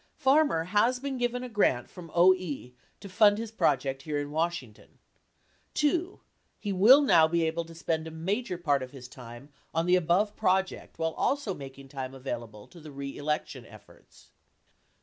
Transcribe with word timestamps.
Farmer 0.17 0.63
has 0.63 0.99
been 0.99 1.19
given 1.19 1.43
a 1.43 1.47
grant 1.47 1.87
from 1.87 2.09
OE 2.15 2.71
to 3.01 3.07
fund 3.07 3.37
his 3.37 3.51
project 3.51 4.01
here 4.01 4.17
in 4.17 4.31
Washington. 4.31 4.97
2. 5.75 6.19
He 6.57 6.73
will 6.73 7.01
now 7.01 7.27
be 7.27 7.43
able 7.43 7.65
to 7.65 7.75
spend 7.75 8.07
a 8.07 8.09
major 8.09 8.57
part 8.57 8.81
of 8.81 8.89
his 8.89 9.07
time 9.07 9.49
on 9.75 9.85
the 9.85 9.95
above 9.95 10.35
project 10.35 10.97
while 10.97 11.13
also 11.13 11.53
making 11.53 11.89
time 11.89 12.15
available 12.15 12.65
to 12.69 12.79
the 12.79 12.91
re 12.91 13.15
election 13.15 13.63
efforts. 13.63 14.31